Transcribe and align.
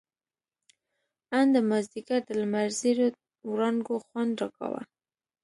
ان 1.37 1.47
د 1.55 1.57
مازديګر 1.69 2.21
د 2.25 2.29
لمر 2.41 2.67
زېړو 2.79 3.07
وړانګو 3.49 3.95
خوند 4.05 4.33
راکاوه. 4.41 4.81